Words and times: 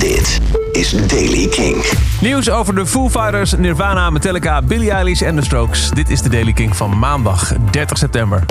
Dit 0.00 0.40
is 0.72 1.06
Daily 1.06 1.48
King. 1.48 1.84
Nieuws 2.20 2.50
over 2.50 2.74
de 2.74 2.86
Foo 2.86 3.08
Fighters, 3.08 3.56
Nirvana, 3.56 4.10
Metallica, 4.10 4.62
Billie 4.62 4.90
Eilish 4.90 5.22
en 5.22 5.36
The 5.36 5.42
Strokes. 5.42 5.90
Dit 5.90 6.10
is 6.10 6.22
de 6.22 6.28
Daily 6.28 6.52
King 6.52 6.76
van 6.76 6.98
maandag 6.98 7.52
30 7.70 7.98
september. 7.98 8.44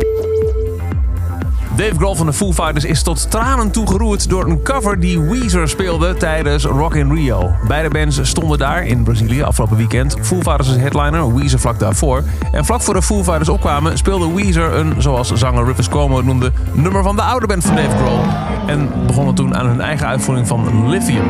Dave 1.80 1.96
Grohl 1.96 2.16
van 2.16 2.26
de 2.26 2.34
Foo 2.34 2.54
Fighters 2.54 2.86
is 2.86 3.04
tot 3.04 3.32
tranen 3.32 3.72
toegeroerd 3.72 4.30
door 4.30 4.46
een 4.46 4.64
cover 4.64 5.00
die 5.00 5.20
Weezer 5.22 5.70
speelde 5.70 6.14
tijdens 6.14 6.66
Rock 6.66 6.96
in 6.96 7.14
Rio. 7.14 7.52
Beide 7.68 7.90
bands 7.90 8.20
stonden 8.22 8.58
daar 8.58 8.86
in 8.86 9.04
Brazilië 9.04 9.44
afgelopen 9.44 9.78
weekend. 9.78 10.16
Foo 10.22 10.42
Fighters 10.42 10.68
als 10.68 10.78
headliner, 10.78 11.36
Weezer 11.36 11.60
vlak 11.60 11.80
daarvoor. 11.80 12.24
En 12.52 12.66
vlak 12.66 12.82
voor 12.82 12.94
de 12.94 13.02
Foo 13.02 13.24
Fighters 13.24 13.50
opkwamen 13.50 13.98
speelde 13.98 14.34
Weezer 14.34 14.74
een, 14.74 14.94
zoals 14.98 15.34
zanger 15.34 15.66
Rufus 15.66 15.90
Cuomo 15.90 16.22
noemde, 16.22 16.52
nummer 16.74 17.04
van 17.04 17.16
de 17.16 17.22
oude 17.22 17.48
band 17.48 17.64
van 17.64 17.76
Dave 17.76 17.98
Grohl. 17.98 18.24
En 18.68 18.90
begonnen 19.08 19.36
toen 19.36 19.56
aan 19.56 19.66
hun 19.66 19.82
eigen 19.82 20.08
uitvoering 20.08 20.48
van 20.48 20.90
Lithium. 20.90 21.24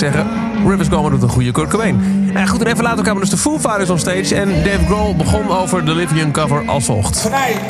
Zeggen, 0.00 0.26
Rivers 0.66 0.88
Cuomo 0.88 1.10
doet 1.10 1.22
een 1.22 1.28
goede 1.28 1.52
Kurt 1.52 1.70
Cobain. 1.70 2.24
Nou 2.32 2.46
goed, 2.46 2.60
en 2.60 2.66
even 2.66 2.82
later 2.82 3.02
kwamen 3.02 3.20
dus 3.20 3.30
de 3.30 3.36
Foo 3.36 3.58
Fighters 3.58 4.00
stage... 4.00 4.34
en 4.34 4.48
Dave 4.48 4.84
Grohl 4.86 5.16
begon 5.16 5.50
over 5.50 5.84
de 5.84 5.94
Lithium 5.94 6.32
cover 6.32 6.62
als 6.66 6.84
volgt. 6.84 7.22
Tonight, 7.22 7.60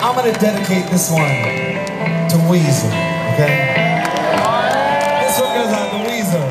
I'm 0.00 0.14
gonna 0.14 0.38
dedicate 0.38 0.84
this 0.90 1.10
one 1.10 1.36
to 2.28 2.36
Weezer, 2.50 2.92
okay? 3.32 3.54
This 5.26 5.40
one 5.40 5.52
goes 5.58 5.72
out 5.72 5.90
to 5.90 5.96
Weezer. 6.08 6.46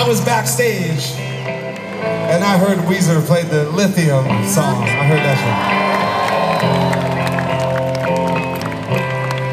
I 0.00 0.08
was 0.08 0.22
backstage, 0.22 1.14
and 2.30 2.44
I 2.44 2.58
heard 2.58 2.78
Weezer 2.88 3.24
play 3.24 3.44
the 3.48 3.70
Lithium 3.76 4.24
song. 4.46 4.84
I 4.84 5.06
heard 5.06 5.22
that 5.22 5.38
shit. 5.38 5.56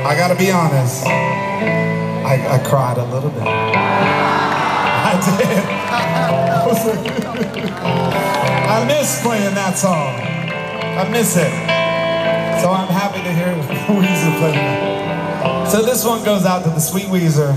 I 0.05 0.15
gotta 0.17 0.35
be 0.35 0.51
honest. 0.51 1.05
I, 2.25 2.55
I 2.55 2.59
cried 2.59 2.97
a 2.97 3.05
little 3.05 3.29
bit. 3.29 3.43
I 5.03 5.13
did. 5.25 5.81
I, 8.71 8.85
miss 8.85 9.21
playing 9.21 9.55
that 9.55 9.77
song. 9.77 10.13
I 10.97 11.09
miss 11.09 11.35
it. 11.35 11.51
So 12.61 12.69
I'm 12.69 12.87
happy 12.87 13.21
to 13.23 13.31
hear 13.33 13.53
Weezer 13.99 14.37
play 14.37 14.51
that. 14.51 15.71
So 15.71 15.81
this 15.83 16.05
one 16.05 16.23
goes 16.23 16.45
out 16.45 16.63
to 16.63 16.69
the 16.69 16.79
sweet 16.79 17.09
Weezer. 17.09 17.55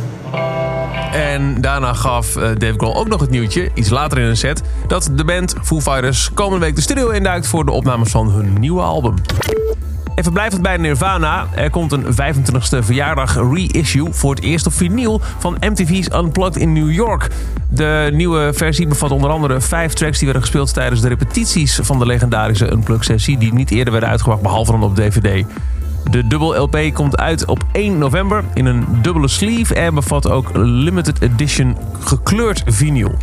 En 1.13 1.61
daarna 1.61 1.93
gaf 1.93 2.37
eh, 2.37 2.43
Dave 2.59 2.75
Grohl 2.77 2.95
ook 2.95 3.09
nog 3.09 3.21
het 3.21 3.31
nieuwtje, 3.31 3.71
iets 3.75 3.91
later 3.91 4.19
in 4.19 4.25
een 4.25 4.37
set... 4.37 4.63
dat 4.87 5.11
de 5.13 5.25
band 5.25 5.55
Foo 5.63 5.81
Fighters 5.81 6.31
komende 6.35 6.65
week 6.65 6.75
de 6.75 6.81
studio 6.81 7.09
induikt... 7.09 7.47
voor 7.47 7.65
de 7.65 7.73
opnames 7.73 8.11
van 8.11 8.31
hun 8.31 8.53
nieuwe 8.61 8.83
album. 8.83 9.15
En 10.15 10.23
verblijvend 10.23 10.63
bij 10.63 10.77
Nirvana, 10.77 11.47
er 11.55 11.71
komt 11.71 11.93
een 11.93 12.05
25e 12.05 12.79
verjaardag 12.79 13.35
reissue 13.35 14.13
voor 14.13 14.35
het 14.35 14.45
eerst 14.45 14.67
op 14.67 14.73
vinyl 14.73 15.21
van 15.39 15.57
MTV's 15.61 16.09
Unplugged 16.15 16.57
in 16.57 16.73
New 16.73 16.93
York. 16.93 17.29
De 17.69 18.11
nieuwe 18.13 18.51
versie 18.55 18.87
bevat 18.87 19.11
onder 19.11 19.31
andere 19.31 19.61
vijf 19.61 19.93
tracks 19.93 20.17
die 20.17 20.25
werden 20.25 20.43
gespeeld 20.43 20.75
tijdens 20.75 21.01
de 21.01 21.09
repetities 21.09 21.79
van 21.83 21.99
de 21.99 22.07
legendarische 22.07 22.73
Unplugged 22.73 23.05
sessie 23.05 23.39
die 23.39 23.55
niet 23.55 23.71
eerder 23.71 23.93
werden 23.93 24.11
uitgebracht 24.11 24.43
behalve 24.43 24.73
dan 24.73 24.83
op 24.83 24.97
DVD. 24.97 25.45
De 26.11 26.27
dubbel 26.27 26.63
LP 26.63 26.79
komt 26.93 27.17
uit 27.17 27.45
op 27.45 27.65
1 27.73 27.99
november 27.99 28.45
in 28.55 28.67
een 28.67 28.87
dubbele 29.03 29.29
sleeve 29.29 29.75
en 29.75 29.95
bevat 29.95 30.29
ook 30.29 30.51
limited 30.55 31.23
edition 31.23 31.77
gekleurd 32.01 32.63
vinyl. 32.67 33.15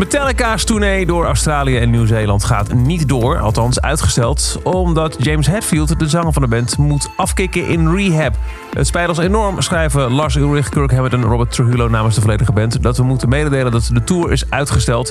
Metallica's 0.00 0.64
tournee 0.64 1.06
door 1.06 1.24
Australië 1.24 1.78
en 1.78 1.90
Nieuw-Zeeland 1.90 2.44
gaat 2.44 2.74
niet 2.74 3.08
door, 3.08 3.38
althans 3.38 3.80
uitgesteld, 3.80 4.60
omdat 4.62 5.16
James 5.18 5.46
Hetfield, 5.46 5.98
de 5.98 6.08
zanger 6.08 6.32
van 6.32 6.42
de 6.42 6.48
band, 6.48 6.78
moet 6.78 7.10
afkicken 7.16 7.66
in 7.66 7.94
rehab. 7.94 8.34
Het 8.74 8.86
spijt 8.86 9.08
ons 9.08 9.18
enorm, 9.18 9.60
schrijven 9.60 10.12
Lars 10.12 10.36
Ulrich, 10.36 10.68
Kirk 10.68 10.92
Hammett 10.92 11.14
en 11.14 11.22
Robert 11.22 11.52
Trujillo 11.52 11.88
namens 11.88 12.14
de 12.14 12.20
volledige 12.20 12.52
band, 12.52 12.82
dat 12.82 12.96
we 12.96 13.02
moeten 13.02 13.28
mededelen 13.28 13.72
dat 13.72 13.90
de 13.92 14.04
tour 14.04 14.32
is 14.32 14.50
uitgesteld. 14.50 15.06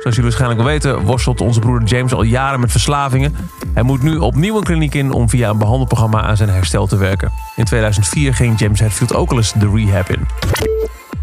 Zoals 0.00 0.16
jullie 0.16 0.22
waarschijnlijk 0.22 0.60
wel 0.60 0.70
weten, 0.70 1.04
worstelt 1.04 1.40
onze 1.40 1.60
broer 1.60 1.82
James 1.82 2.12
al 2.12 2.22
jaren 2.22 2.60
met 2.60 2.70
verslavingen. 2.70 3.36
Hij 3.74 3.82
moet 3.82 4.02
nu 4.02 4.16
opnieuw 4.16 4.56
een 4.56 4.64
kliniek 4.64 4.94
in 4.94 5.12
om 5.12 5.28
via 5.28 5.50
een 5.50 5.58
behandelprogramma 5.58 6.22
aan 6.22 6.36
zijn 6.36 6.48
herstel 6.48 6.86
te 6.86 6.96
werken. 6.96 7.32
In 7.56 7.64
2004 7.64 8.34
ging 8.34 8.58
James 8.58 8.80
Hetfield 8.80 9.14
ook 9.14 9.30
al 9.30 9.36
eens 9.36 9.52
de 9.52 9.70
rehab 9.74 10.10
in. 10.10 10.26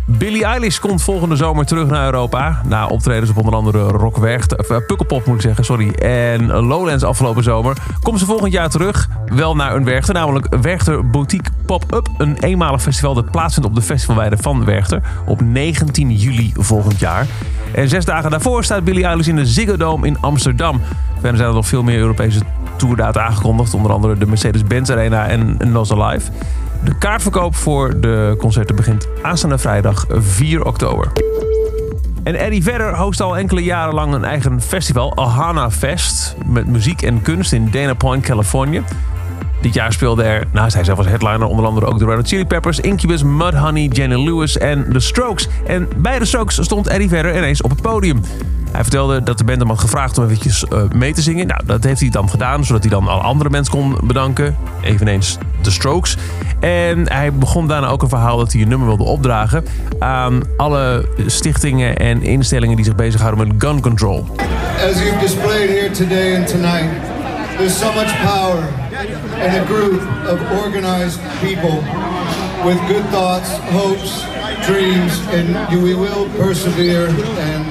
Billie 0.09 0.43
Eilish 0.43 0.79
komt 0.79 1.01
volgende 1.01 1.35
zomer 1.35 1.65
terug 1.65 1.87
naar 1.87 2.05
Europa. 2.05 2.61
Na 2.65 2.87
optredens 2.87 3.29
op 3.29 3.37
onder 3.37 3.55
andere 3.55 3.87
Rock 3.87 4.17
Werchter, 4.17 4.59
of, 4.59 4.69
eh, 4.69 4.77
Pukkelpop 4.87 5.25
moet 5.25 5.35
ik 5.35 5.41
zeggen, 5.41 5.65
sorry. 5.65 5.89
En 5.89 6.45
Lowlands 6.45 7.03
afgelopen 7.03 7.43
zomer. 7.43 7.77
Komt 8.01 8.19
ze 8.19 8.25
volgend 8.25 8.51
jaar 8.51 8.69
terug, 8.69 9.09
wel 9.25 9.55
naar 9.55 9.75
een 9.75 9.83
Werchter. 9.83 10.13
Namelijk 10.13 10.55
Werchter 10.61 11.09
Boutique 11.09 11.51
Pop-Up. 11.65 12.09
Een 12.17 12.37
eenmalig 12.39 12.81
festival 12.81 13.13
dat 13.13 13.31
plaatsvindt 13.31 13.69
op 13.69 13.75
de 13.75 13.81
festivalweide 13.81 14.37
van 14.37 14.65
Werchter. 14.65 15.01
Op 15.25 15.41
19 15.41 16.11
juli 16.11 16.51
volgend 16.55 16.99
jaar. 16.99 17.27
En 17.71 17.89
zes 17.89 18.05
dagen 18.05 18.31
daarvoor 18.31 18.63
staat 18.63 18.83
Billie 18.83 19.05
Eilish 19.05 19.27
in 19.27 19.35
de 19.35 19.45
Ziggo 19.45 19.77
Dome 19.77 20.07
in 20.07 20.17
Amsterdam. 20.21 20.81
Verder 21.13 21.37
zijn 21.37 21.49
er 21.49 21.55
nog 21.55 21.67
veel 21.67 21.83
meer 21.83 21.99
Europese 21.99 22.39
tourdata 22.75 23.21
aangekondigd. 23.21 23.73
Onder 23.73 23.91
andere 23.91 24.17
de 24.17 24.27
Mercedes-Benz 24.27 24.89
Arena 24.89 25.27
en 25.27 25.57
Nos 25.71 25.91
Alive. 25.91 26.31
De 26.83 26.97
kaartverkoop 26.97 27.55
voor 27.55 27.99
de 27.99 28.35
concerten 28.37 28.75
begint 28.75 29.07
aanstaande 29.21 29.57
vrijdag 29.57 30.05
4 30.09 30.65
oktober. 30.65 31.11
En 32.23 32.35
Eddie 32.35 32.63
Vedder 32.63 32.97
host 32.97 33.21
al 33.21 33.37
enkele 33.37 33.63
jaren 33.63 33.93
lang 33.93 34.13
een 34.13 34.23
eigen 34.23 34.61
festival, 34.61 35.17
Ahana 35.17 35.71
Fest, 35.71 36.35
met 36.45 36.67
muziek 36.67 37.01
en 37.01 37.21
kunst 37.21 37.53
in 37.53 37.71
Dana 37.71 37.93
Point, 37.93 38.23
Californië. 38.23 38.83
Dit 39.61 39.73
jaar 39.73 39.93
speelde 39.93 40.23
er, 40.23 40.43
naast 40.51 40.75
hij 40.75 40.83
zelf 40.83 40.97
als 40.97 41.07
headliner, 41.07 41.47
onder 41.47 41.65
andere 41.65 41.85
ook 41.85 41.99
de 41.99 42.05
Red 42.05 42.27
Chili 42.27 42.45
Peppers, 42.45 42.79
Incubus, 42.79 43.23
Mudhoney, 43.23 43.87
Jenny 43.91 44.15
Lewis 44.15 44.57
en 44.57 44.85
The 44.91 44.99
Strokes. 44.99 45.47
En 45.67 45.87
bij 45.97 46.19
The 46.19 46.25
Strokes 46.25 46.63
stond 46.63 46.87
Eddie 46.87 47.09
Vedder 47.09 47.37
ineens 47.37 47.61
op 47.61 47.69
het 47.69 47.81
podium. 47.81 48.21
Hij 48.71 48.81
vertelde 48.81 49.23
dat 49.23 49.37
de 49.37 49.43
band 49.43 49.59
hem 49.59 49.67
had 49.67 49.79
gevraagd 49.79 50.17
om 50.17 50.23
eventjes 50.23 50.65
eh, 50.65 50.81
mee 50.95 51.13
te 51.13 51.21
zingen. 51.21 51.47
Nou, 51.47 51.61
dat 51.65 51.83
heeft 51.83 51.99
hij 51.99 52.09
dan 52.09 52.29
gedaan, 52.29 52.65
zodat 52.65 52.81
hij 52.81 52.91
dan 52.91 53.07
alle 53.07 53.21
andere 53.21 53.49
mensen 53.49 53.73
kon 53.73 53.97
bedanken. 54.03 54.57
Eveneens 54.81 55.37
The 55.61 55.71
Strokes. 55.71 56.17
En 56.59 57.11
hij 57.11 57.33
begon 57.33 57.67
daarna 57.67 57.87
ook 57.87 58.01
een 58.01 58.09
verhaal 58.09 58.37
dat 58.37 58.51
hij 58.51 58.61
een 58.61 58.67
nummer 58.67 58.87
wilde 58.87 59.03
opdragen 59.03 59.65
aan 59.99 60.41
alle 60.57 61.09
stichtingen 61.25 61.97
en 61.97 62.21
instellingen 62.23 62.75
die 62.75 62.85
zich 62.85 62.95
bezighouden 62.95 63.47
met 63.47 63.55
gun 63.57 63.81
control. 63.81 64.25
As 64.89 64.99
you've 64.99 65.19
displayed 65.19 65.69
here 65.69 65.91
today 65.91 66.35
and 66.37 66.47
tonight, 66.47 66.89
there's 67.57 67.79
so 67.79 67.93
much 67.93 68.21
power 68.21 68.86
in 69.05 69.61
a 69.61 69.65
group 69.65 70.01
of 70.25 70.41
organized 70.63 71.19
people 71.39 71.83
with 72.65 72.79
good 72.87 73.05
thoughts, 73.09 73.49
hopes, 73.69 74.23
dreams, 74.65 75.13
and 75.29 75.83
we 75.83 75.93
will 75.93 76.27
persevere. 76.37 77.07
And 77.07 77.65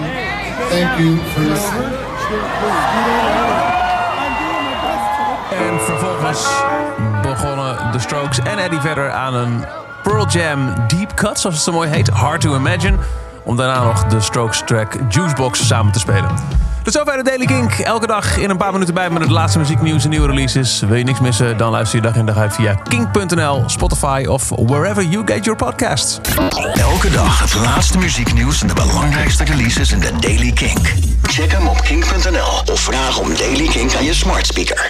thank 0.70 1.00
you 1.00 1.16
for 1.16 1.40
listening. 1.40 1.92
En 5.50 5.80
vervolgens 5.80 6.46
begonnen 7.22 7.90
The 7.92 7.98
Strokes 7.98 8.38
en 8.38 8.58
Eddie 8.58 8.80
verder 8.80 9.10
aan 9.10 9.34
een 9.34 9.64
Pearl 10.02 10.26
Jam 10.26 10.74
Deep 10.86 11.14
Cut, 11.14 11.38
zoals 11.38 11.54
het 11.54 11.64
zo 11.64 11.72
mooi 11.72 11.88
heet, 11.88 12.08
Hard 12.08 12.40
to 12.40 12.54
Imagine. 12.54 12.96
Om 13.44 13.56
daarna 13.56 13.84
nog 13.84 14.04
de 14.04 14.20
Strokes 14.20 14.62
track 14.64 14.96
Juicebox 15.08 15.66
samen 15.66 15.92
te 15.92 15.98
spelen. 15.98 16.30
Tot 16.86 16.94
zover 16.94 17.16
de 17.16 17.22
Daily 17.22 17.44
Kink. 17.44 17.72
Elke 17.72 18.06
dag 18.06 18.36
in 18.36 18.50
een 18.50 18.56
paar 18.56 18.72
minuten 18.72 18.94
bij 18.94 19.10
met 19.10 19.22
het 19.22 19.30
laatste 19.30 19.58
muzieknieuws 19.58 20.04
en 20.04 20.10
nieuwe 20.10 20.26
releases. 20.26 20.80
Wil 20.80 20.96
je 20.96 21.04
niks 21.04 21.20
missen, 21.20 21.56
dan 21.56 21.70
luister 21.70 21.96
je 21.96 22.04
dag 22.04 22.16
in 22.16 22.26
dag 22.26 22.36
uit 22.36 22.54
via 22.54 22.74
kink.nl, 22.74 23.62
Spotify 23.66 24.24
of 24.28 24.48
wherever 24.48 25.04
you 25.04 25.26
get 25.26 25.44
your 25.44 25.58
podcasts. 25.58 26.20
Elke 26.74 27.10
dag 27.10 27.40
het 27.40 27.54
laatste 27.54 27.98
muzieknieuws 27.98 28.62
en 28.62 28.68
de 28.68 28.74
belangrijkste 28.74 29.44
releases 29.44 29.92
in 29.92 30.00
de 30.00 30.10
Daily 30.20 30.52
King. 30.52 30.78
Check 31.22 31.52
hem 31.52 31.66
op 31.66 31.80
kink.nl 31.80 32.72
of 32.72 32.80
vraag 32.80 33.18
om 33.18 33.36
Daily 33.36 33.66
King 33.66 33.96
aan 33.96 34.04
je 34.04 34.14
smart 34.14 34.46
speaker. 34.46 34.84